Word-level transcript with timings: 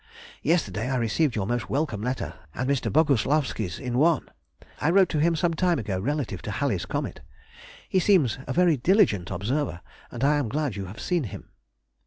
Yesterday 0.41 0.89
I 0.89 0.95
received 0.95 1.35
your 1.35 1.45
most 1.45 1.69
welcome 1.69 2.01
letter 2.01 2.33
and 2.55 2.67
Mr. 2.67 2.91
Boguslawski's 2.91 3.77
in 3.77 3.99
one. 3.99 4.29
I 4.79 4.89
wrote 4.89 5.09
to 5.09 5.19
him 5.19 5.35
some 5.35 5.53
time 5.53 5.77
ago 5.77 5.99
relative 5.99 6.41
to 6.41 6.49
Halley's 6.53 6.87
comet. 6.87 7.21
He 7.87 7.99
seems 7.99 8.39
a 8.47 8.51
very 8.53 8.77
diligent 8.77 9.29
observer, 9.29 9.81
and 10.09 10.23
I 10.23 10.37
am 10.37 10.49
glad 10.49 10.75
you 10.75 10.87
have 10.87 10.99
seen 10.99 11.25
him. 11.25 11.49